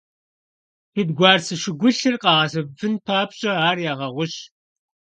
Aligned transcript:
Шэдгуарцэ 0.93 1.55
щӀыгулъыр 1.61 2.15
къагъэсэбэпын 2.21 2.93
папщӀэ, 3.05 3.51
ар 3.67 3.77
ягъэгъущ. 3.91 4.33